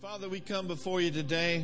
[0.00, 1.62] Father, we come before you today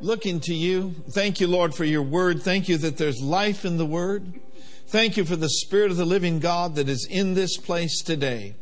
[0.00, 0.94] looking to you.
[1.10, 2.40] Thank you, Lord, for your word.
[2.42, 4.40] Thank you that there's life in the word.
[4.86, 8.54] Thank you for the Spirit of the living God that is in this place today.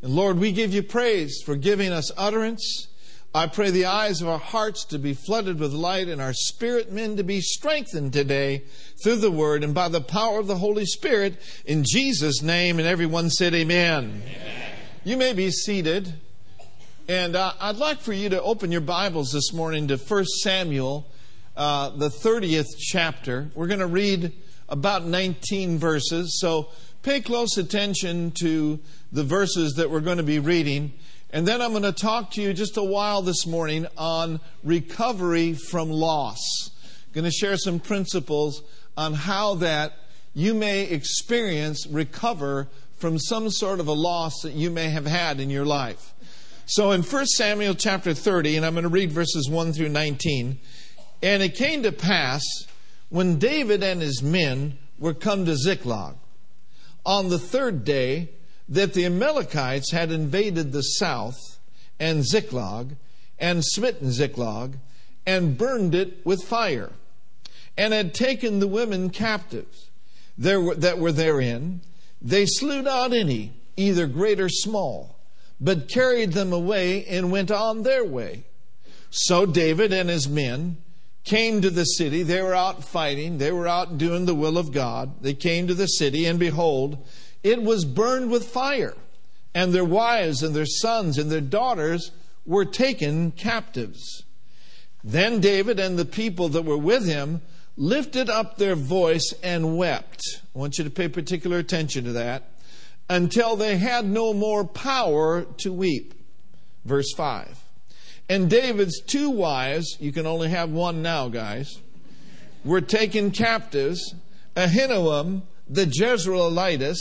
[0.00, 2.88] And Lord, we give you praise for giving us utterance.
[3.34, 6.90] I pray the eyes of our hearts to be flooded with light and our spirit
[6.90, 8.62] men to be strengthened today
[9.04, 11.36] through the word and by the power of the Holy Spirit
[11.66, 12.78] in Jesus' name.
[12.78, 14.22] And everyone said, Amen.
[14.24, 14.72] amen.
[15.04, 16.14] You may be seated.
[17.08, 21.06] And uh, I'd like for you to open your Bibles this morning to 1 Samuel,
[21.56, 23.48] uh, the 30th chapter.
[23.54, 24.32] We're going to read
[24.68, 26.40] about 19 verses.
[26.40, 26.70] So
[27.04, 28.80] pay close attention to
[29.12, 30.94] the verses that we're going to be reading.
[31.30, 35.52] And then I'm going to talk to you just a while this morning on recovery
[35.52, 36.40] from loss.
[37.06, 38.64] I'm going to share some principles
[38.96, 39.92] on how that
[40.34, 42.66] you may experience recover
[42.96, 46.14] from some sort of a loss that you may have had in your life.
[46.68, 50.58] So in 1 Samuel chapter 30, and I'm going to read verses 1 through 19,
[51.22, 52.42] and it came to pass
[53.08, 56.16] when David and his men were come to Ziklag
[57.04, 58.30] on the third day
[58.68, 61.38] that the Amalekites had invaded the south
[62.00, 62.96] and Ziklag
[63.38, 64.76] and smitten Ziklag
[65.24, 66.90] and burned it with fire
[67.78, 69.88] and had taken the women captives
[70.36, 71.82] that were therein.
[72.20, 75.15] They slew not any, either great or small
[75.60, 78.44] but carried them away and went on their way.
[79.10, 80.78] So David and his men
[81.24, 82.22] came to the city.
[82.22, 85.22] They were out fighting, they were out doing the will of God.
[85.22, 87.04] They came to the city, and behold,
[87.42, 88.94] it was burned with fire,
[89.54, 92.12] and their wives and their sons and their daughters
[92.44, 94.24] were taken captives.
[95.02, 97.42] Then David and the people that were with him
[97.76, 100.22] lifted up their voice and wept.
[100.54, 102.55] I want you to pay particular attention to that
[103.08, 106.14] until they had no more power to weep.
[106.84, 107.62] Verse 5.
[108.28, 111.80] And David's two wives, you can only have one now, guys,
[112.64, 114.14] were taken captives
[114.56, 116.98] Ahinoam the Jezreelitess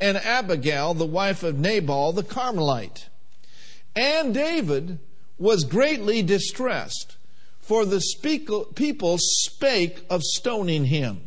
[0.00, 3.08] and Abigail, the wife of Nabal the Carmelite.
[3.94, 4.98] And David
[5.38, 7.16] was greatly distressed,
[7.60, 8.02] for the
[8.74, 11.22] people spake of stoning him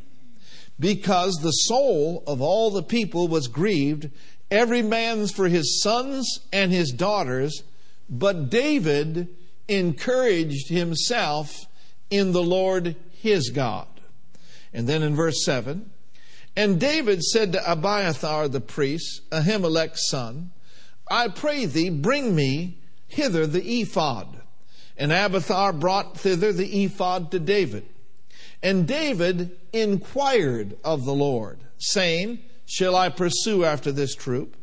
[0.80, 4.10] because the soul of all the people was grieved,
[4.52, 7.64] every man's for his sons and his daughters.
[8.10, 9.36] But David
[9.68, 11.66] encouraged himself
[12.10, 13.88] in the Lord his God.
[14.74, 15.90] And then in verse 7,
[16.56, 20.52] and David said to Abiathar the priest, Ahimelech's son,
[21.10, 24.42] I pray thee, bring me hither the ephod.
[24.98, 27.88] And Abiathar brought thither the ephod to David.
[28.64, 34.58] And David inquired of the Lord, saying, Shall I pursue after this troop?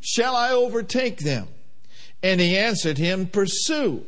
[0.00, 1.48] Shall I overtake them?
[2.22, 4.04] And he answered him, Pursue,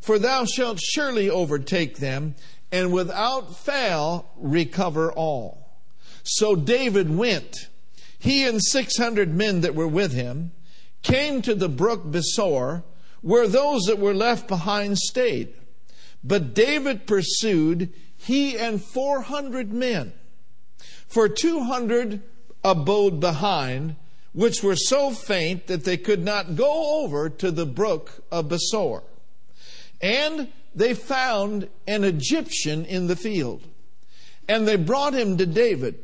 [0.00, 2.34] for thou shalt surely overtake them,
[2.70, 5.78] and without fail recover all.
[6.22, 7.68] So David went,
[8.18, 10.52] he and six hundred men that were with him,
[11.02, 12.84] came to the brook Besor,
[13.20, 15.52] where those that were left behind stayed.
[16.24, 20.12] But David pursued he and 400 men.
[21.08, 22.22] For 200
[22.64, 23.96] abode behind,
[24.32, 29.02] which were so faint that they could not go over to the brook of Besor.
[30.00, 33.66] And they found an Egyptian in the field.
[34.48, 35.98] And they brought him to David.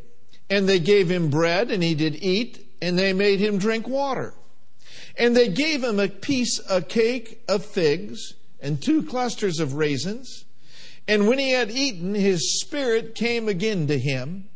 [0.51, 4.35] And they gave him bread, and he did eat, and they made him drink water.
[5.17, 10.45] And they gave him a piece, a cake of figs, and two clusters of raisins.
[11.09, 14.51] And when he had eaten, his spirit came again to him,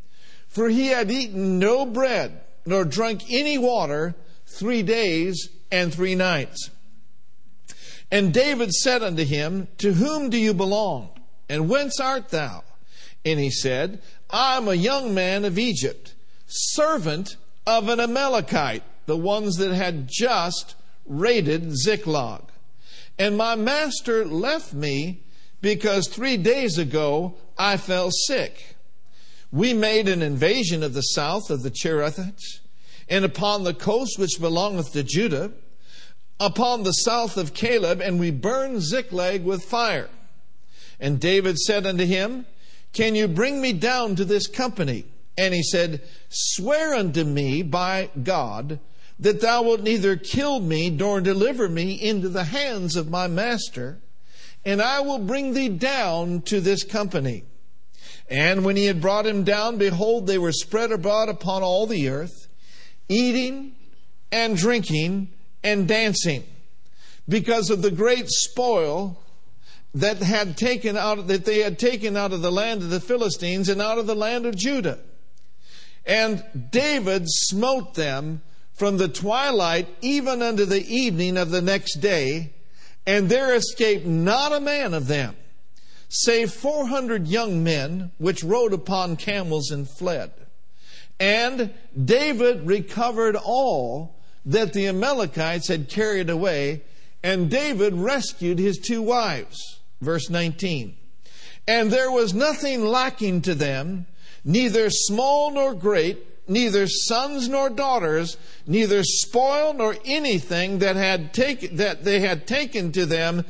[0.49, 4.15] for he had eaten no bread, nor drunk any water
[4.47, 6.69] three days and three nights.
[8.11, 11.09] And David said unto him, To whom do you belong?
[11.49, 12.65] And whence art thou?
[13.25, 16.15] And he said, I am a young man of Egypt,
[16.47, 17.37] servant
[17.67, 20.75] of an Amalekite, the ones that had just
[21.07, 22.43] raided Ziklag.
[23.19, 25.23] And my master left me
[25.63, 28.77] because three days ago I fell sick.
[29.51, 32.61] We made an invasion of the south of the Cherethites,
[33.09, 35.53] and upon the coast which belongeth to Judah,
[36.41, 40.11] upon the south of Caleb, and we burned Ziklag with fire.
[40.99, 42.47] And David said unto him,
[42.93, 45.05] Can you bring me down to this company?
[45.39, 48.81] And he said, Swear unto me by God
[49.19, 53.99] that thou wilt neither kill me nor deliver me into the hands of my master
[54.65, 57.45] and I will bring thee down to this company.
[58.29, 62.09] And when he had brought him down, behold, they were spread abroad upon all the
[62.09, 62.49] earth,
[63.09, 63.75] eating
[64.31, 65.29] and drinking
[65.63, 66.45] and dancing.
[67.29, 69.19] because of the great spoil
[69.95, 73.69] that had taken out that they had taken out of the land of the Philistines
[73.69, 74.99] and out of the land of Judah.
[76.05, 78.43] And David smote them
[78.73, 82.55] from the twilight even unto the evening of the next day,
[83.07, 85.37] and there escaped not a man of them,
[86.09, 90.33] save four hundred young men which rode upon camels and fled.
[91.19, 91.73] And
[92.05, 96.83] David recovered all that the Amalekites had carried away,
[97.23, 99.81] and David rescued his two wives.
[100.01, 100.97] Verse 19.
[101.69, 104.07] And there was nothing lacking to them,
[104.45, 108.37] neither small nor great, neither sons nor daughters,
[108.67, 113.45] neither spoil nor anything that had taken that they had taken to them.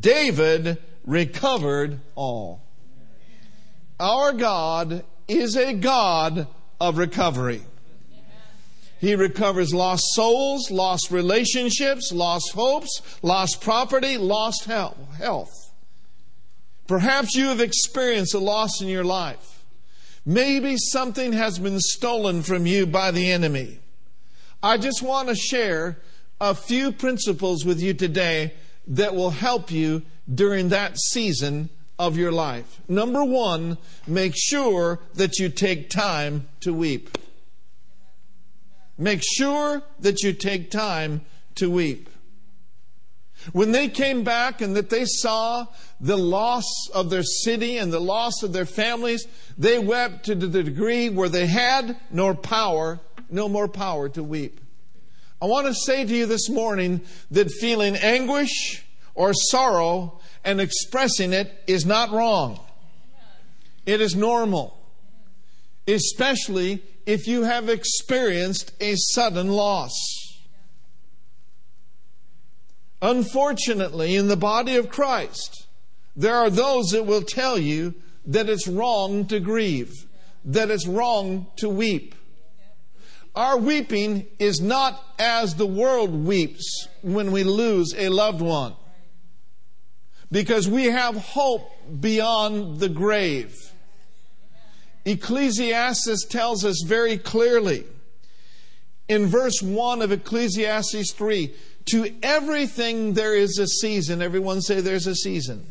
[0.00, 2.62] David recovered all.
[3.98, 6.46] Our God is a God
[6.80, 7.62] of recovery.
[9.00, 15.52] He recovers lost souls, lost relationships, lost hopes, lost property, lost health.
[16.88, 19.57] Perhaps you have experienced a loss in your life.
[20.24, 23.80] Maybe something has been stolen from you by the enemy.
[24.62, 25.98] I just want to share
[26.40, 28.54] a few principles with you today
[28.88, 32.80] that will help you during that season of your life.
[32.88, 37.18] Number one, make sure that you take time to weep.
[38.96, 41.22] Make sure that you take time
[41.56, 42.08] to weep.
[43.52, 45.66] When they came back and that they saw
[46.00, 49.26] the loss of their city and the loss of their families,
[49.58, 54.60] they wept to the degree where they had nor power, no more power to weep.
[55.42, 57.00] I want to say to you this morning
[57.32, 58.84] that feeling anguish
[59.14, 62.60] or sorrow and expressing it is not wrong.
[63.84, 64.78] It is normal.
[65.88, 69.92] Especially if you have experienced a sudden loss.
[73.00, 75.66] Unfortunately, in the body of Christ,
[76.14, 77.94] there are those that will tell you
[78.28, 79.92] that it's wrong to grieve,
[80.44, 82.14] that it's wrong to weep.
[83.34, 88.74] Our weeping is not as the world weeps when we lose a loved one,
[90.30, 91.70] because we have hope
[92.00, 93.54] beyond the grave.
[95.04, 97.84] Ecclesiastes tells us very clearly
[99.08, 101.54] in verse 1 of Ecclesiastes 3
[101.86, 104.20] to everything there is a season.
[104.20, 105.66] Everyone say there's a season.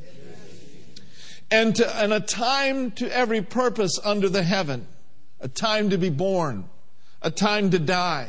[1.50, 4.88] And, to, and a time to every purpose under the heaven.
[5.40, 6.66] A time to be born.
[7.22, 8.28] A time to die.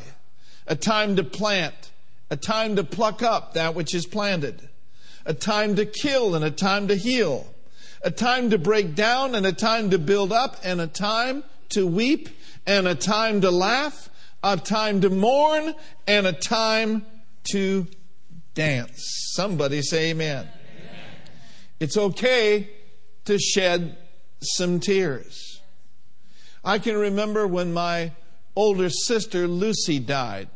[0.67, 1.91] A time to plant.
[2.31, 4.69] A time to pluck up that which is planted.
[5.25, 7.47] A time to kill and a time to heal.
[8.03, 11.87] A time to break down and a time to build up and a time to
[11.87, 12.29] weep
[12.67, 14.09] and a time to laugh.
[14.45, 15.75] A time to mourn
[16.07, 17.05] and a time
[17.51, 17.87] to
[18.55, 19.33] dance.
[19.35, 20.47] Somebody say amen.
[20.47, 20.49] amen.
[21.81, 22.69] It's okay
[23.29, 23.95] to shed
[24.41, 25.61] some tears.
[26.65, 28.13] I can remember when my
[28.57, 30.49] older sister Lucy died.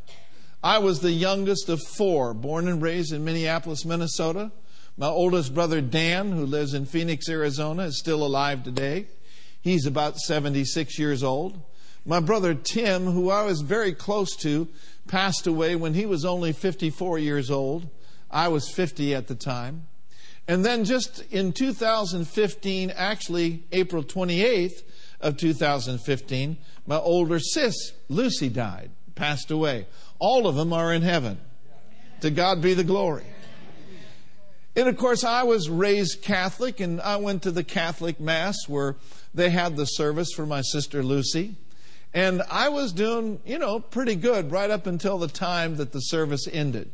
[0.65, 4.53] I was the youngest of four, born and raised in Minneapolis, Minnesota.
[4.97, 9.07] My oldest brother Dan, who lives in Phoenix, Arizona, is still alive today.
[9.61, 11.61] He's about 76 years old.
[12.07, 14.67] My brother Tim, who I was very close to,
[15.09, 17.91] passed away when he was only 54 years old.
[18.31, 19.89] I was 50 at the time.
[20.49, 24.83] And then just in 2015, actually April 28th
[25.21, 26.57] of 2015,
[26.87, 29.87] my older sis, Lucy, died, passed away.
[30.19, 31.39] All of them are in heaven.
[32.21, 33.25] To God be the glory.
[34.75, 38.97] And of course, I was raised Catholic, and I went to the Catholic Mass where
[39.35, 41.57] they had the service for my sister Lucy.
[42.15, 46.01] And I was doing, you know, pretty good right up until the time that the
[46.01, 46.91] service ended.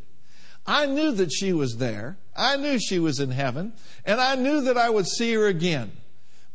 [0.67, 2.19] I knew that she was there.
[2.39, 3.75] I knew she was in heaven.
[4.05, 5.93] And I knew that I would see her again.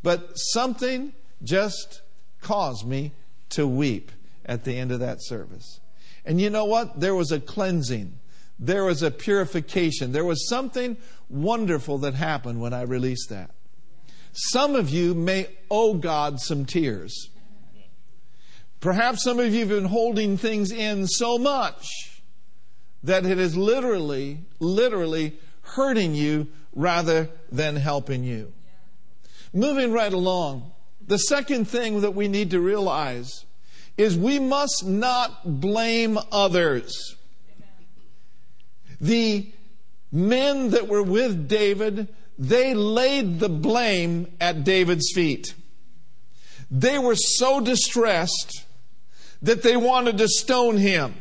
[0.02, 1.14] But something
[1.44, 2.02] just
[2.42, 3.12] caused me
[3.50, 4.12] to weep
[4.46, 5.80] at the end of that service.
[6.26, 7.00] And you know what?
[7.00, 8.20] There was a cleansing.
[8.58, 10.14] There was a purification.
[10.14, 10.98] There was something
[11.30, 13.52] wonderful that happened when I released that.
[14.32, 17.30] Some of you may owe God some tears.
[18.80, 21.88] Perhaps some of you have been holding things in so much
[23.04, 28.52] that it is literally, literally hurting you rather than helping you.
[29.54, 30.72] Moving right along,
[31.06, 33.46] the second thing that we need to realize
[33.98, 37.16] is we must not blame others.
[39.00, 39.52] The
[40.12, 45.54] men that were with David, they laid the blame at David's feet.
[46.72, 48.66] They were so distressed
[49.42, 51.14] that they wanted to stone him.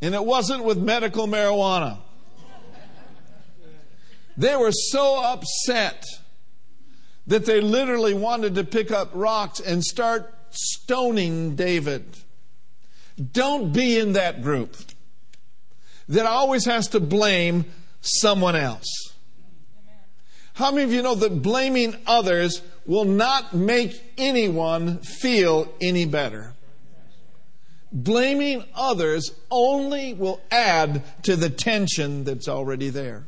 [0.00, 1.98] And it wasn't with medical marijuana.
[4.40, 6.02] They were so upset
[7.26, 12.06] that they literally wanted to pick up rocks and start stoning David.
[13.32, 14.76] Don't be in that group
[16.08, 17.66] that always has to blame
[18.00, 19.12] someone else.
[20.54, 26.54] How many of you know that blaming others will not make anyone feel any better?
[27.92, 33.26] Blaming others only will add to the tension that's already there.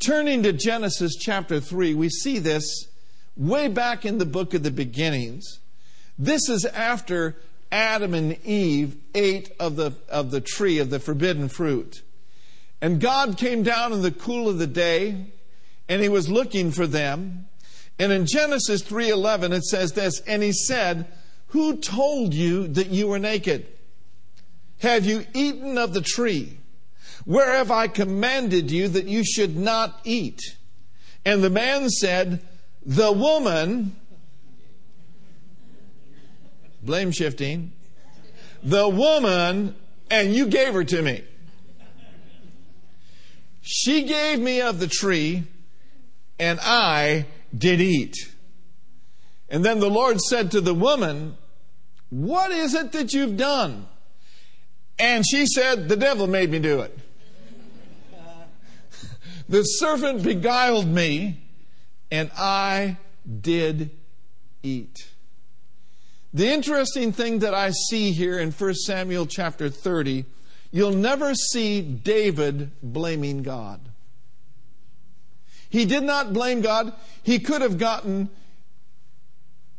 [0.00, 2.88] Turning to Genesis chapter 3, we see this
[3.36, 5.60] way back in the book of the beginnings.
[6.18, 7.36] This is after
[7.70, 12.00] Adam and Eve ate of the, of the tree of the forbidden fruit.
[12.80, 15.32] And God came down in the cool of the day
[15.86, 17.46] and he was looking for them.
[17.98, 21.08] And in Genesis 3:11 it says this, and he said,
[21.48, 23.66] "Who told you that you were naked?
[24.78, 26.59] Have you eaten of the tree
[27.24, 30.40] where have I commanded you that you should not eat?
[31.24, 32.42] And the man said,
[32.84, 33.96] The woman,
[36.82, 37.72] blame shifting,
[38.62, 39.74] the woman,
[40.10, 41.24] and you gave her to me.
[43.62, 45.44] She gave me of the tree,
[46.38, 48.16] and I did eat.
[49.48, 51.36] And then the Lord said to the woman,
[52.08, 53.86] What is it that you've done?
[54.98, 56.98] And she said, The devil made me do it.
[59.50, 61.40] The servant beguiled me,
[62.08, 62.98] and I
[63.40, 63.90] did
[64.62, 65.08] eat.
[66.32, 70.24] The interesting thing that I see here in 1 Samuel chapter 30,
[70.70, 73.80] you'll never see David blaming God.
[75.68, 76.92] He did not blame God.
[77.24, 78.30] He could have gotten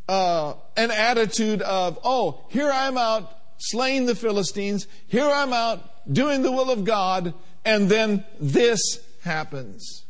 [0.10, 6.42] uh, an attitude of, oh, here I'm out slaying the Philistines, here I'm out doing
[6.42, 10.06] the will of God, and then this happens.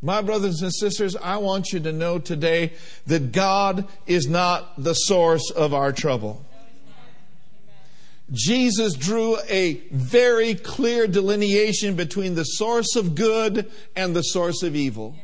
[0.00, 2.72] My brothers and sisters, I want you to know today
[3.06, 6.44] that God is not the source of our trouble.
[8.30, 14.76] Jesus drew a very clear delineation between the source of good and the source of
[14.76, 15.16] evil.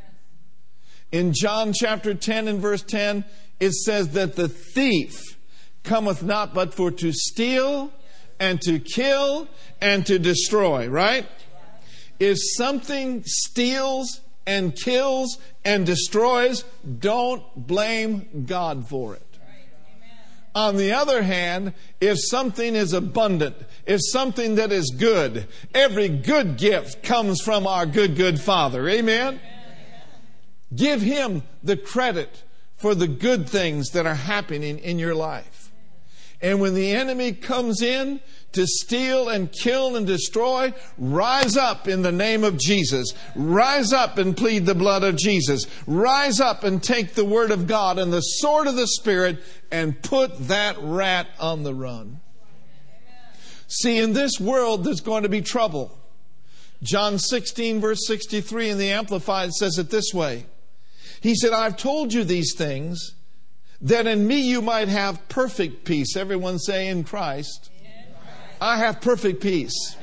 [1.13, 3.25] In John chapter 10 and verse 10,
[3.61, 5.39] it says that the thief
[5.85, 7.93] cometh not but for to steal
[8.41, 9.49] and to kill
[9.81, 11.27] and to destroy, right?
[12.19, 16.65] If something steals and kills and destroys,
[16.99, 19.23] don't blame God for it.
[20.55, 23.57] On the other hand, if something is abundant,
[23.87, 28.89] if something that is good, every good gift comes from our good, good Father.
[28.89, 29.41] Amen?
[30.75, 32.45] Give Him the credit
[32.77, 35.73] for the good things that are happening in your life.
[36.41, 38.21] And when the enemy comes in
[38.55, 43.13] to steal and kill and destroy, rise up in the name of Jesus.
[43.35, 45.67] Rise up and plead the blood of Jesus.
[45.87, 50.01] Rise up and take the word of God and the sword of the Spirit and
[50.03, 52.21] put that rat on the run.
[53.67, 55.99] See, in this world, there's going to be trouble.
[56.83, 60.47] John 16, verse 63 in the Amplified says it this way
[61.21, 63.15] He said, I've told you these things
[63.81, 66.17] that in me you might have perfect peace.
[66.17, 67.71] Everyone say, in Christ.
[68.65, 69.95] I have perfect peace.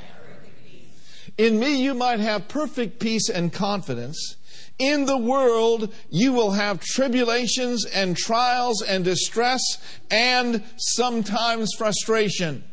[1.36, 4.36] In me, you might have perfect peace and confidence.
[4.78, 9.64] In the world, you will have tribulations and trials and distress
[10.12, 12.64] and sometimes frustration.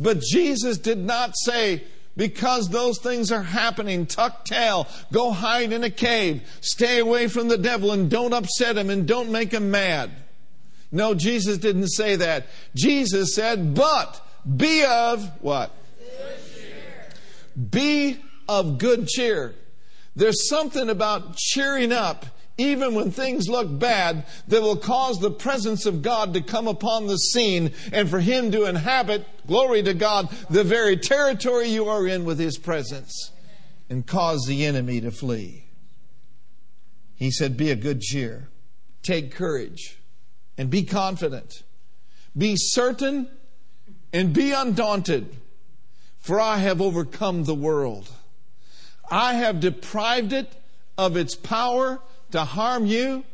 [0.00, 1.84] But Jesus did not say,
[2.16, 7.46] because those things are happening, tuck tail, go hide in a cave, stay away from
[7.46, 10.10] the devil and don't upset him and don't make him mad.
[10.94, 12.46] No, Jesus didn't say that.
[12.74, 15.70] Jesus said, but be of what?
[17.70, 19.54] Be of good cheer.
[20.16, 25.86] There's something about cheering up even when things look bad, that will cause the presence
[25.86, 30.28] of God to come upon the scene and for Him to inhabit, glory to God,
[30.50, 33.32] the very territory you are in with His presence
[33.90, 35.66] and cause the enemy to flee.
[37.16, 38.48] He said, Be a good cheer,
[39.02, 39.98] take courage,
[40.56, 41.62] and be confident.
[42.36, 43.28] Be certain
[44.12, 45.36] and be undaunted,
[46.18, 48.10] for I have overcome the world.
[49.10, 50.52] I have deprived it
[50.96, 53.24] of its power to harm you,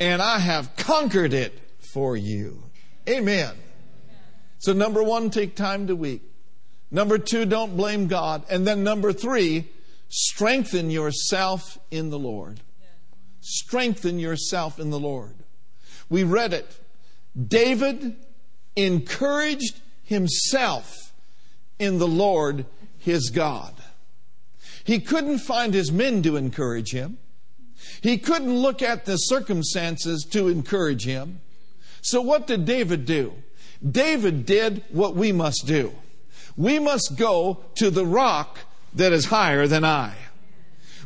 [0.00, 2.62] and I have conquered it for you.
[3.08, 3.54] Amen.
[4.58, 6.22] So, number one, take time to weep.
[6.90, 8.44] Number two, don't blame God.
[8.48, 9.68] And then number three,
[10.08, 12.60] strengthen yourself in the Lord.
[13.40, 15.41] Strengthen yourself in the Lord.
[16.08, 16.78] We read it.
[17.48, 18.16] David
[18.76, 21.12] encouraged himself
[21.78, 22.66] in the Lord
[22.98, 23.74] his God.
[24.84, 27.18] He couldn't find his men to encourage him.
[28.00, 31.40] He couldn't look at the circumstances to encourage him.
[32.00, 33.32] So what did David do?
[33.88, 35.92] David did what we must do.
[36.56, 38.60] We must go to the rock
[38.94, 40.14] that is higher than I.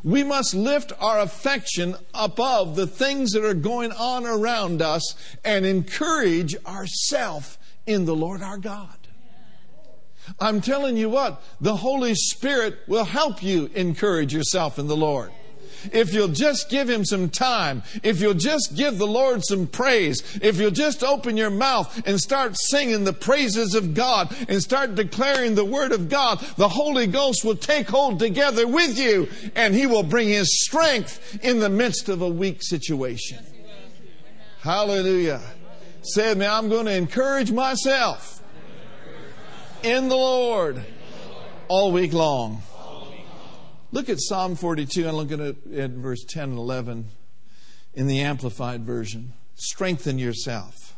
[0.06, 5.66] We must lift our affection above the things that are going on around us and
[5.66, 8.96] encourage ourselves in the Lord our God.
[10.38, 15.32] I'm telling you what, the Holy Spirit will help you encourage yourself in the Lord
[15.92, 20.38] if you'll just give Him some time, if you'll just give the Lord some praise,
[20.42, 24.94] if you'll just open your mouth and start singing the praises of God and start
[24.94, 29.74] declaring the Word of God, the Holy Ghost will take hold together with you and
[29.74, 33.38] He will bring His strength in the midst of a weak situation.
[34.60, 35.40] Hallelujah.
[36.02, 38.42] Said me, I'm going to encourage myself
[39.82, 40.84] in the Lord
[41.68, 42.62] all week long.
[43.92, 47.06] Look at Psalm 42 and look at, at verse 10 and 11
[47.94, 49.32] in the Amplified Version.
[49.54, 50.96] Strengthen yourself.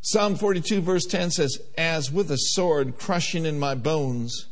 [0.00, 4.46] Psalm 42, verse 10 says, As with a sword crushing in my bones,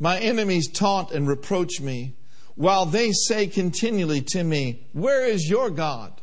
[0.00, 2.14] my enemies taunt and reproach me,
[2.54, 6.20] while they say continually to me, Where is your God?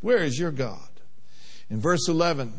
[0.00, 0.88] Where is your God?
[1.68, 2.54] In verse 11,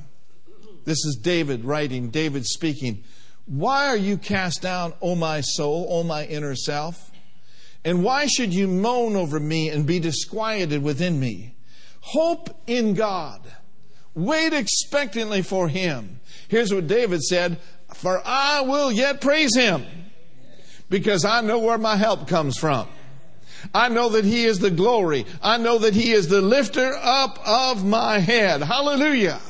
[0.86, 3.04] this is David writing, David speaking.
[3.50, 7.10] Why are you cast down, O my soul, O my inner self?
[7.84, 11.56] And why should you moan over me and be disquieted within me?
[12.02, 13.42] Hope in God.
[14.14, 16.20] Wait expectantly for him.
[16.48, 17.58] Here's what David said
[17.96, 19.84] For I will yet praise him,
[20.88, 22.88] because I know where my help comes from.
[23.74, 25.26] I know that He is the glory.
[25.42, 28.62] I know that He is the lifter up of my head.
[28.62, 29.42] Hallelujah.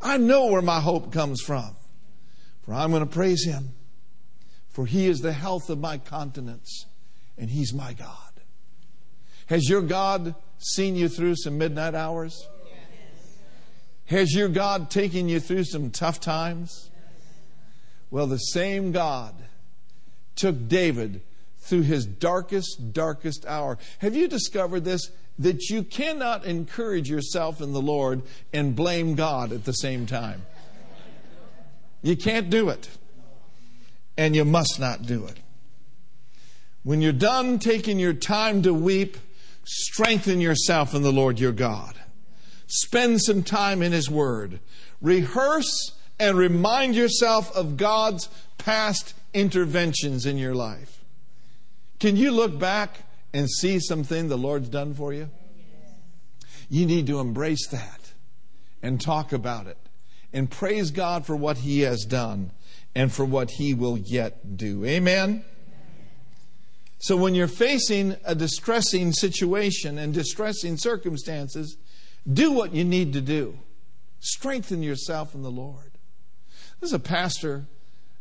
[0.00, 1.74] I know where my hope comes from.
[2.62, 3.70] For I'm going to praise him.
[4.70, 6.86] For he is the health of my countenance,
[7.36, 8.16] and he's my God.
[9.46, 12.48] Has your God seen you through some midnight hours?
[14.06, 16.90] Has your God taken you through some tough times?
[18.10, 19.34] Well, the same God
[20.36, 21.22] took David
[21.58, 23.78] through his darkest, darkest hour.
[23.98, 25.10] Have you discovered this?
[25.38, 30.42] That you cannot encourage yourself in the Lord and blame God at the same time.
[32.02, 32.88] You can't do it.
[34.18, 35.38] And you must not do it.
[36.82, 39.16] When you're done taking your time to weep,
[39.64, 41.94] strengthen yourself in the Lord your God.
[42.66, 44.58] Spend some time in His Word.
[45.00, 51.02] Rehearse and remind yourself of God's past interventions in your life.
[52.00, 52.98] Can you look back
[53.32, 55.30] and see something the Lord's done for you?
[56.68, 58.12] You need to embrace that
[58.82, 59.78] and talk about it
[60.32, 62.50] and praise God for what He has done
[62.94, 64.84] and for what He will yet do.
[64.84, 65.44] Amen?
[66.98, 71.76] So when you're facing a distressing situation and distressing circumstances,
[72.30, 73.58] do what you need to do.
[74.20, 75.92] Strengthen yourself in the Lord.
[76.80, 77.64] There's a pastor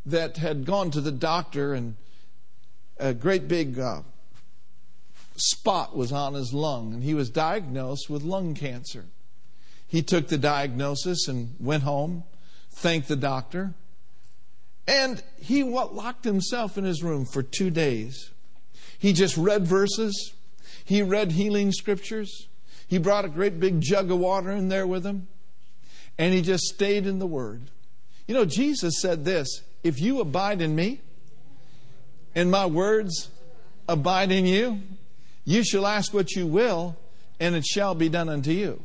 [0.06, 1.96] that had gone to the doctor and
[2.98, 4.02] a great big uh,
[5.36, 9.06] spot was on his lung, and he was diagnosed with lung cancer.
[9.92, 12.24] He took the diagnosis and went home,
[12.72, 13.74] thanked the doctor,
[14.88, 18.32] and he locked himself in his room for two days.
[18.98, 20.34] He just read verses,
[20.86, 22.48] he read healing scriptures,
[22.88, 25.28] he brought a great big jug of water in there with him,
[26.18, 27.70] and he just stayed in the Word.
[28.30, 31.02] You know, Jesus said this if you abide in me,
[32.34, 33.30] and my words
[33.90, 34.84] abide in you,
[35.44, 36.96] you shall ask what you will,
[37.42, 38.82] and it shall be done unto you.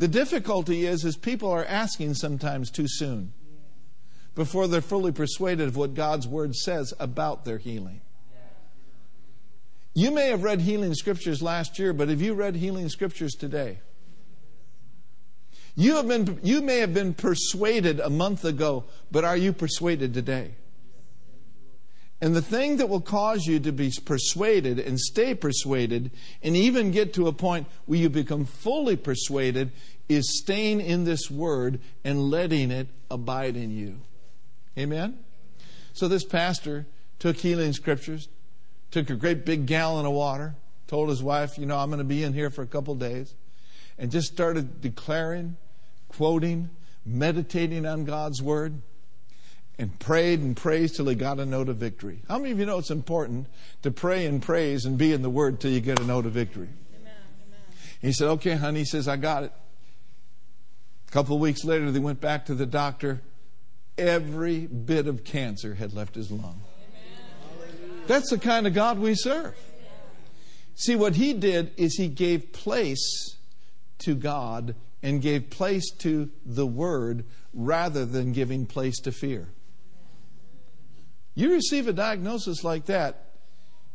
[0.00, 3.34] The difficulty is, is people are asking sometimes too soon
[4.34, 8.00] before they're fully persuaded of what God's word says about their healing.
[9.92, 13.80] You may have read healing scriptures last year, but have you read healing scriptures today?
[15.76, 20.14] You, have been, you may have been persuaded a month ago, but are you persuaded
[20.14, 20.52] today?
[22.20, 26.10] And the thing that will cause you to be persuaded and stay persuaded
[26.42, 29.72] and even get to a point where you become fully persuaded
[30.08, 34.00] is staying in this word and letting it abide in you.
[34.76, 35.18] Amen?
[35.94, 36.86] So this pastor
[37.18, 38.28] took healing scriptures,
[38.90, 40.54] took a great big gallon of water,
[40.88, 43.34] told his wife, you know, I'm going to be in here for a couple days,
[43.98, 45.56] and just started declaring,
[46.08, 46.70] quoting,
[47.06, 48.82] meditating on God's word
[49.78, 52.20] and prayed and praised till he got a note of victory.
[52.28, 53.46] How many of you know it's important
[53.82, 56.32] to pray and praise and be in the Word till you get a note of
[56.32, 56.68] victory?
[57.00, 57.14] Amen.
[58.02, 58.80] He said, Okay, honey.
[58.80, 59.52] He says, I got it.
[61.08, 63.22] A couple of weeks later, they went back to the doctor.
[63.96, 66.62] Every bit of cancer had left his lung.
[68.06, 69.54] That's the kind of God we serve.
[70.74, 73.36] See, what he did is he gave place
[73.98, 79.48] to God and gave place to the Word rather than giving place to fear.
[81.34, 83.24] You receive a diagnosis like that,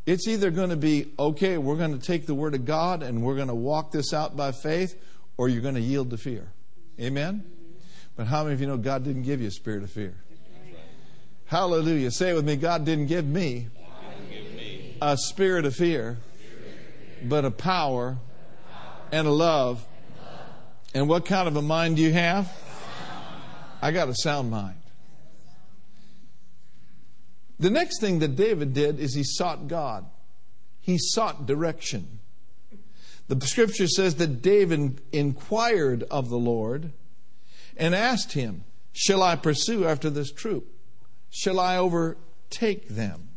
[0.06, 3.22] it's either going to be, okay, we're going to take the Word of God and
[3.22, 5.00] we're going to walk this out by faith,
[5.36, 6.48] or you're going to yield to fear.
[7.00, 7.44] Amen?
[8.14, 10.14] But how many of you know God didn't give you a spirit of fear?
[11.46, 12.10] Hallelujah.
[12.10, 13.68] Say it with me God didn't give me
[15.00, 16.18] a spirit of fear,
[17.22, 18.16] but a power
[19.12, 19.86] and a love.
[20.94, 22.50] And what kind of a mind do you have?
[23.82, 24.78] I got a sound mind.
[27.58, 30.06] The next thing that David did is he sought God.
[30.80, 32.20] He sought direction.
[33.28, 36.92] The scripture says that David inquired of the Lord
[37.76, 40.66] and asked him, Shall I pursue after this troop?
[41.30, 43.28] Shall I overtake them?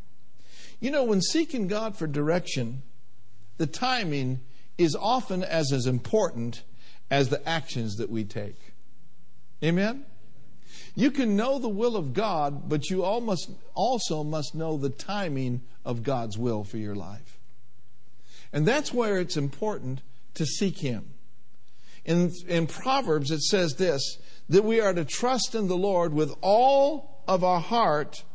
[0.79, 2.83] You know, when seeking God for direction,
[3.57, 4.39] the timing
[4.77, 6.63] is often as, as important
[7.11, 8.73] as the actions that we take.
[9.63, 10.05] Amen?
[10.99, 15.61] You can know the will of God, but you almost also must know the timing
[15.85, 17.39] of God's will for your life.
[18.51, 20.01] And that's where it's important
[20.33, 21.05] to seek Him.
[22.03, 24.17] In, in Proverbs, it says this
[24.49, 28.25] that we are to trust in the Lord with all of our heart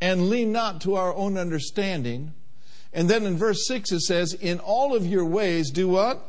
[0.00, 2.34] and lean not to our own understanding.
[2.92, 6.20] And then in verse 6 it says, In all of your ways, do what?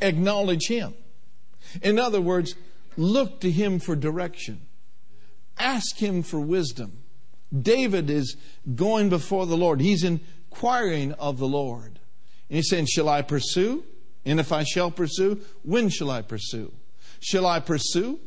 [0.00, 0.94] Acknowledge Him.
[1.82, 2.54] In other words,
[2.96, 4.62] look to Him for direction,
[5.58, 7.04] ask Him for wisdom.
[7.62, 8.36] David is
[8.74, 12.00] going before the Lord, he's inquiring of the Lord.
[12.48, 13.84] And he's saying, Shall I pursue?
[14.24, 16.72] And if I shall pursue, when shall I pursue?
[17.20, 18.20] Shall I pursue?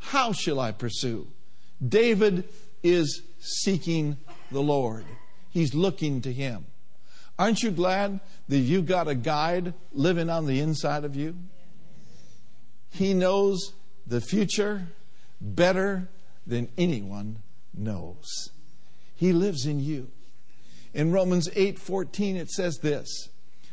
[0.00, 1.28] How shall I pursue?
[1.86, 2.48] David
[2.82, 4.16] is seeking
[4.50, 5.04] the Lord.
[5.50, 6.66] He's looking to Him.
[7.38, 11.36] Aren't you glad that you've got a guide living on the inside of you?
[12.90, 13.74] He knows
[14.08, 14.88] the future
[15.40, 16.08] better
[16.46, 17.42] than anyone
[17.74, 18.50] knows.
[19.14, 20.10] He lives in you.
[20.94, 23.28] In Romans 8:14 it says this,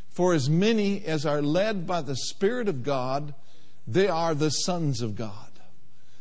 [0.10, 3.34] for as many as are led by the Spirit of God,
[3.88, 5.52] they are the sons of God.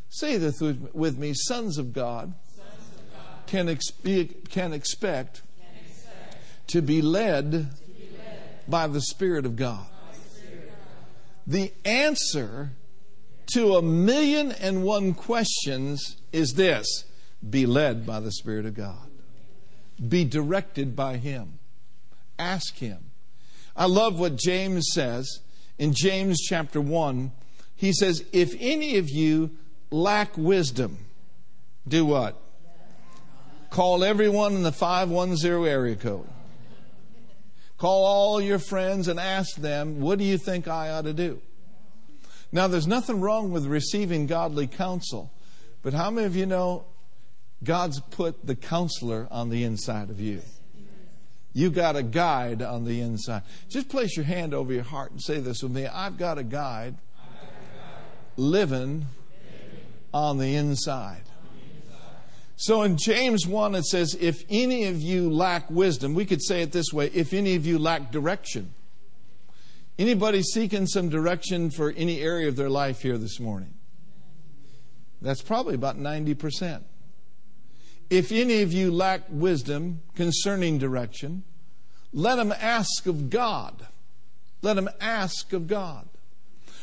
[0.09, 2.35] Say this with me sons of God.
[3.46, 5.42] Can, ex- can, expect can expect
[6.68, 9.00] to be led, to be led by the
[9.44, 9.87] of God.
[10.12, 11.07] Spirit of God.
[11.46, 12.70] The answer
[13.48, 17.04] to a million and one questions is this
[17.48, 19.11] be led by the Spirit of God,
[20.09, 21.59] be directed by Him,
[22.38, 23.11] ask Him.
[23.76, 25.40] I love what James says
[25.78, 27.33] in James chapter 1.
[27.74, 29.50] He says, If any of you
[29.90, 30.98] lack wisdom,
[31.87, 32.40] do what?
[33.70, 36.28] Call everyone in the 510 area code.
[37.76, 41.42] Call all your friends and ask them, What do you think I ought to do?
[42.54, 45.32] Now, there's nothing wrong with receiving godly counsel,
[45.82, 46.84] but how many of you know
[47.64, 50.40] God's put the counselor on the inside of you?
[51.52, 53.42] You got a guide on the inside.
[53.68, 56.44] Just place your hand over your heart and say this with me I've got a
[56.44, 56.94] guide,
[58.36, 59.06] living
[60.12, 61.22] on the inside.
[62.54, 66.62] So in James 1, it says, If any of you lack wisdom, we could say
[66.62, 68.74] it this way if any of you lack direction.
[69.98, 73.74] Anybody seeking some direction for any area of their life here this morning?
[75.22, 76.83] That's probably about 90%.
[78.11, 81.44] If any of you lack wisdom concerning direction,
[82.12, 83.87] let them ask of God.
[84.62, 86.09] Let them ask of God.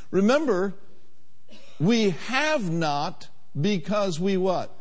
[0.10, 0.74] Remember,
[1.80, 4.72] we have not because we what?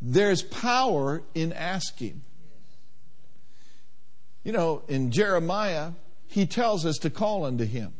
[0.00, 2.22] There's power in asking.
[4.44, 5.92] You know, in Jeremiah,
[6.38, 7.92] he tells us to call unto him.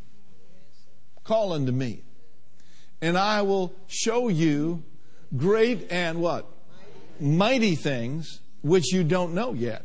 [1.24, 2.03] Call unto me.
[3.03, 4.85] And I will show you
[5.37, 6.46] great and what?
[7.20, 9.85] mighty things which you don't know yet.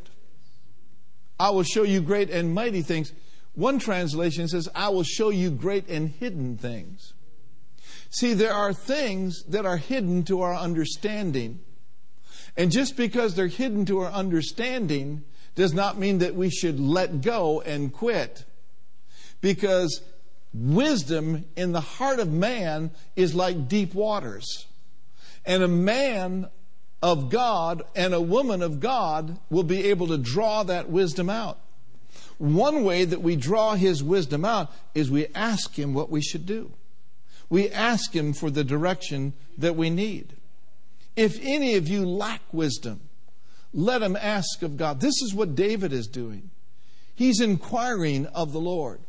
[1.38, 3.12] I will show you great and mighty things.
[3.54, 7.12] One translation says, I will show you great and hidden things.
[8.10, 11.60] See, there are things that are hidden to our understanding.
[12.56, 17.20] And just because they're hidden to our understanding does not mean that we should let
[17.20, 18.44] go and quit.
[19.40, 20.02] Because
[20.52, 24.66] wisdom in the heart of man is like deep waters.
[25.44, 26.48] And a man
[27.02, 31.58] of God and a woman of God will be able to draw that wisdom out.
[32.38, 36.46] One way that we draw his wisdom out is we ask him what we should
[36.46, 36.72] do.
[37.48, 40.34] We ask him for the direction that we need.
[41.14, 43.00] If any of you lack wisdom,
[43.74, 45.00] Let him ask of God.
[45.00, 46.50] This is what David is doing.
[47.16, 49.00] He's inquiring of the Lord.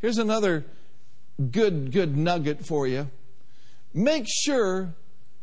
[0.00, 0.66] Here's another
[1.50, 3.10] good, good nugget for you.
[3.94, 4.94] Make sure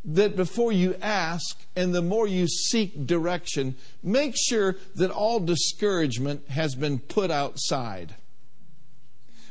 [0.05, 6.47] that before you ask and the more you seek direction, make sure that all discouragement
[6.49, 8.15] has been put outside.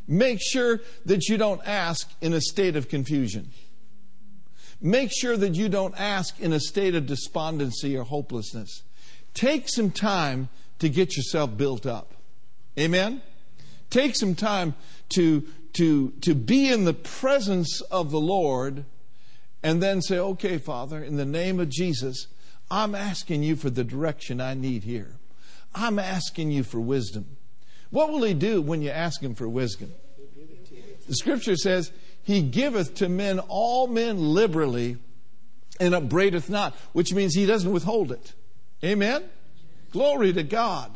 [0.06, 3.50] Make sure that you don't ask in a state of confusion.
[4.80, 8.82] Make sure that you don't ask in a state of despondency or hopelessness.
[9.34, 12.14] Take some time to get yourself built up.
[12.78, 13.22] Amen?
[13.90, 14.74] Take some time
[15.10, 15.42] to,
[15.74, 18.84] to, to be in the presence of the Lord
[19.62, 22.26] and then say, okay, Father, in the name of Jesus,
[22.70, 25.16] I'm asking you for the direction I need here.
[25.74, 27.36] I'm asking you for wisdom.
[27.90, 29.92] What will he do when you ask him for wisdom?
[31.06, 31.92] The scripture says,
[32.22, 34.96] He giveth to men all men liberally
[35.80, 38.32] and upbraideth not, which means He doesn't withhold it.
[38.84, 39.24] Amen?
[39.90, 40.90] Glory to God.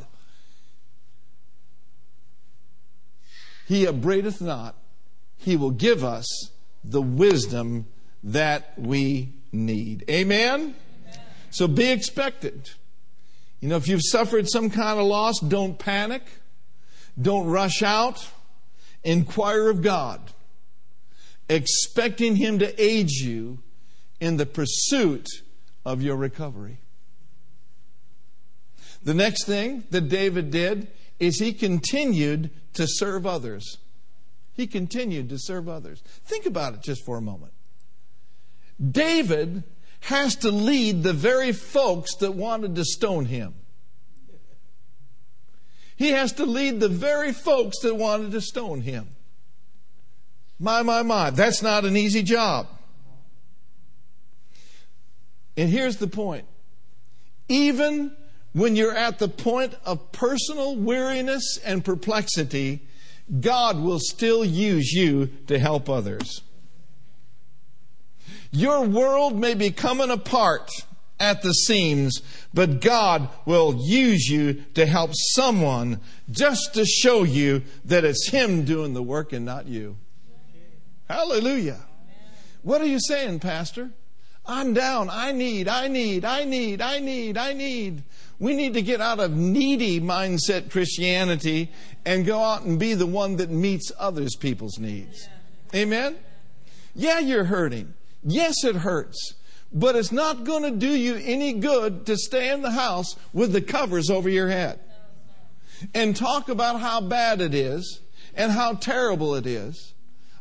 [3.67, 4.77] He upbraideth not.
[5.37, 6.27] He will give us
[6.83, 7.87] the wisdom
[8.23, 10.05] that we need.
[10.09, 10.61] Amen?
[10.61, 10.75] Amen?
[11.51, 12.75] So be expectant.
[13.61, 16.23] You know, if you've suffered some kind of loss, don't panic.
[17.21, 18.29] Don't rush out.
[19.03, 20.33] Inquire of God,
[21.49, 23.61] expecting Him to aid you
[24.21, 25.29] in the pursuit
[25.85, 26.79] of your recovery.
[29.07, 30.89] The next thing that David did
[31.21, 33.79] is he continued to serve others.
[34.53, 36.03] He continued to serve others.
[36.25, 37.53] Think about it just for a moment.
[38.85, 39.63] David
[40.01, 43.55] has to lead the very folks that wanted to stone him.
[45.95, 49.11] He has to lead the very folks that wanted to stone him.
[50.59, 51.31] My, my, my.
[51.31, 52.67] That's not an easy job.
[55.57, 56.47] And here's the point.
[57.49, 58.11] Even
[58.57, 62.81] when you're at the point of personal weariness and perplexity,
[63.39, 66.41] God will still use you to help others.
[68.51, 70.71] Your world may be coming apart
[71.21, 72.23] at the seams,
[72.55, 78.65] but God will use you to help someone just to show you that it's Him
[78.65, 79.99] doing the work and not you.
[81.11, 81.85] Hallelujah.
[82.63, 83.91] What are you saying, Pastor?
[84.47, 85.11] I'm down.
[85.11, 88.03] I need, I need, I need, I need, I need.
[88.39, 91.71] We need to get out of needy mindset Christianity
[92.05, 95.29] and go out and be the one that meets others people's needs.
[95.75, 96.17] Amen?
[96.95, 97.95] Yeah, you're hurting.
[98.23, 99.35] Yes, it hurts.
[99.73, 103.53] But it's not going to do you any good to stay in the house with
[103.53, 104.81] the covers over your head
[105.95, 108.01] and talk about how bad it is
[108.35, 109.95] and how terrible it is.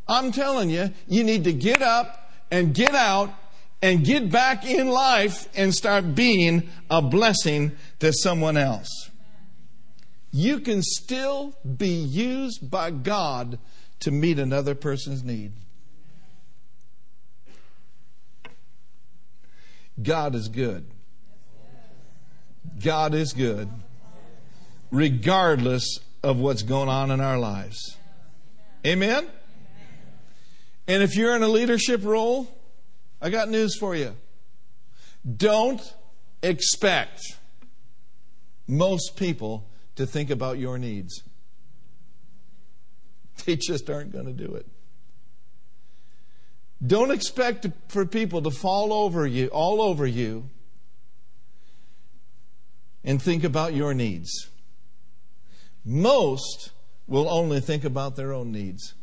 [0.07, 3.33] I'm telling you, you need to get up and get out
[3.81, 8.89] and get back in life and start being a blessing to someone else.
[10.31, 13.59] You can still be used by God
[14.01, 15.53] to meet another person's need.
[20.01, 20.85] God is good.
[22.83, 23.69] God is good,
[24.91, 27.97] regardless of what's going on in our lives.
[28.85, 29.27] Amen?
[30.87, 32.54] And if you're in a leadership role,
[33.25, 34.15] I got news for you.
[35.25, 35.81] Don't
[36.43, 37.23] expect
[38.67, 41.23] most people to think about your needs.
[43.45, 44.65] They just aren't going to do it.
[46.85, 50.49] Don't expect for people to fall over you, all over you,
[53.03, 54.49] and think about your needs.
[55.83, 56.71] Most
[57.07, 58.93] will only think about their own needs.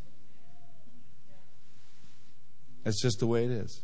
[2.85, 3.83] That's just the way it is.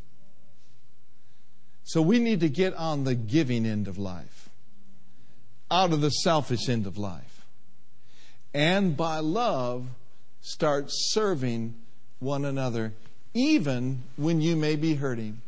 [1.89, 4.51] So we need to get on the giving end of life,
[5.71, 7.47] out of the selfish end of life.
[8.53, 9.87] And by love,
[10.43, 11.77] start serving
[12.19, 12.93] one another,
[13.33, 15.41] even when you may be hurting.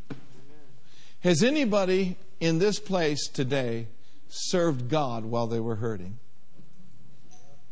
[1.21, 3.89] Has anybody in this place today
[4.31, 6.21] served God while they were hurting?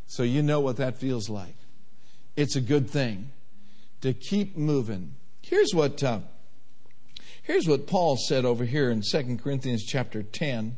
[0.09, 1.57] So you know what that feels like.
[2.37, 3.31] It's a good thing
[4.03, 5.15] to keep moving
[5.49, 6.19] Here's what, uh,
[7.49, 10.77] here's what Paul said over here in 2 Corinthians chapter 10,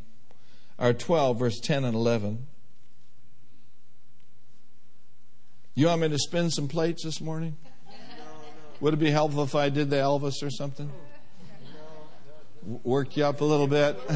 [0.78, 2.46] or 12, verse 10 and 11.
[5.74, 7.56] You want me to spin some plates this morning?
[8.80, 10.90] Would it be helpful if I did the Elvis or something?
[12.62, 13.98] Work you up a little bit?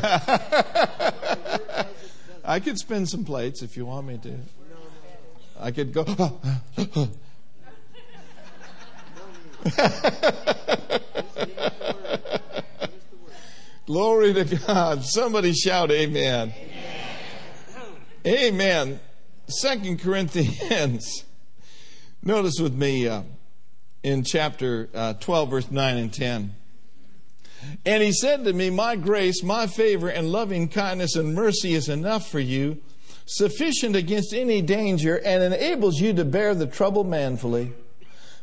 [2.44, 4.38] I could spin some plates if you want me to.
[5.58, 6.40] I could go.
[13.86, 15.04] Glory to God.
[15.04, 16.54] Somebody shout amen.
[18.26, 18.98] Amen.
[19.46, 21.24] Second Corinthians.
[22.22, 23.22] Notice with me uh,
[24.02, 26.54] in chapter uh, 12, verse 9 and 10.
[27.84, 31.90] And he said to me, My grace, my favor, and loving kindness and mercy is
[31.90, 32.80] enough for you,
[33.26, 37.74] sufficient against any danger, and enables you to bear the trouble manfully.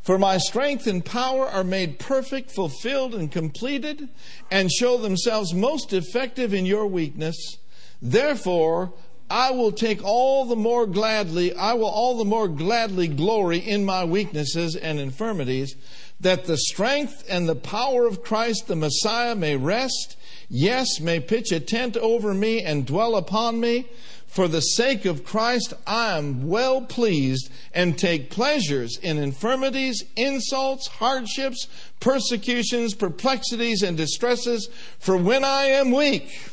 [0.02, 4.10] For my strength and power are made perfect, fulfilled, and completed,
[4.50, 7.58] and show themselves most effective in your weakness.
[8.02, 8.94] Therefore,
[9.30, 13.86] I will take all the more gladly, I will all the more gladly glory in
[13.86, 15.76] my weaknesses and infirmities,
[16.20, 20.18] that the strength and the power of Christ the Messiah may rest,
[20.50, 23.88] yes, may pitch a tent over me and dwell upon me.
[24.32, 30.88] For the sake of Christ, I am well pleased and take pleasures in infirmities, insults,
[30.88, 31.68] hardships,
[32.00, 34.70] persecutions, perplexities, and distresses.
[35.00, 36.52] For when I am weak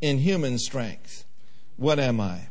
[0.00, 1.24] in human strength,
[1.76, 2.48] what am I?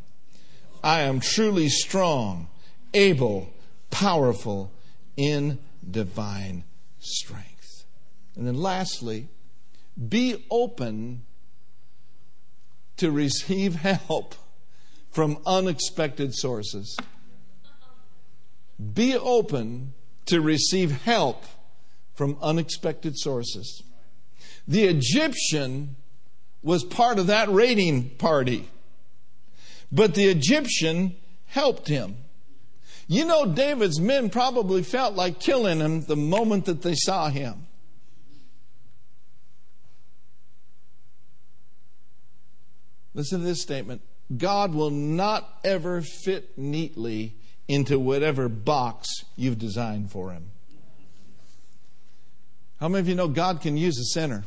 [0.82, 2.48] I am truly strong,
[2.94, 3.52] able,
[3.92, 4.72] powerful
[5.18, 5.60] in
[5.92, 6.64] divine
[7.02, 7.84] strength.
[8.38, 9.28] And then lastly,
[10.08, 11.26] be open
[13.00, 14.36] to receive help
[15.10, 16.98] from unexpected sources.
[18.94, 19.94] Be open
[20.28, 21.44] to receive help
[22.14, 23.84] from unexpected sources.
[24.68, 25.96] The Egyptian
[26.62, 28.70] was part of that raiding party,
[29.92, 32.18] but the Egyptian helped him.
[33.08, 37.66] You know, David's men probably felt like killing him the moment that they saw him.
[43.20, 44.02] Listen to this statement
[44.38, 47.36] God will not ever fit neatly
[47.68, 50.52] into whatever box you've designed for him.
[52.80, 54.46] How many of you know God can use a sinner?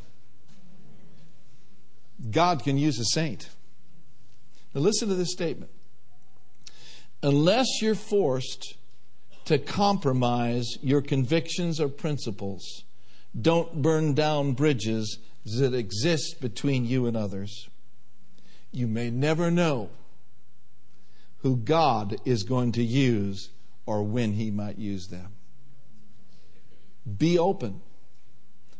[2.30, 3.50] God can use a saint.
[4.74, 5.70] Now, listen to this statement.
[7.22, 8.76] Unless you're forced
[9.44, 12.84] to compromise your convictions or principles,
[13.38, 15.18] don't burn down bridges
[15.58, 17.68] that exist between you and others
[18.72, 19.90] you may never know
[21.38, 23.50] who God is going to use
[23.86, 25.32] or when He might use them.
[27.18, 27.82] Be open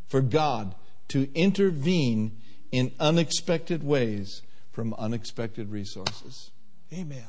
[0.09, 0.74] for God
[1.09, 2.38] to intervene
[2.70, 6.50] in unexpected ways from unexpected resources.
[6.92, 7.28] Amen.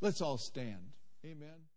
[0.00, 0.92] Let's all stand.
[1.24, 1.67] Amen.